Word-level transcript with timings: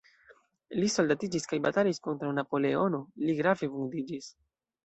Li 0.79 0.87
soldatiĝis 0.93 1.45
kaj 1.51 1.59
batalis 1.67 2.03
kontraŭ 2.07 2.31
Napoleono, 2.39 3.05
li 3.27 3.37
grave 3.43 3.71
vundiĝis. 3.77 4.33